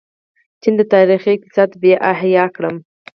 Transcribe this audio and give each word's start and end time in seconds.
چین 0.61 0.73
د 0.79 0.81
تاریخي 0.93 1.29
اقتصاد 1.33 1.69
بیا 1.81 1.97
احیا 2.11 2.45
کړې. 2.55 2.71